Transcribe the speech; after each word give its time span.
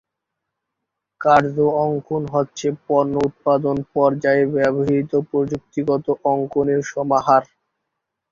কার্য 1.21 1.55
অঙ্কন 1.83 2.23
হচ্ছে 2.33 2.67
পণ্য 2.85 3.13
উৎপাদন 3.27 3.75
পর্যায়ে 3.93 4.43
ব্যবহৃত 4.55 5.11
প্রযুক্তিগত 5.29 6.05
অঙ্কনের 6.31 6.81
সমাহার। 6.91 7.43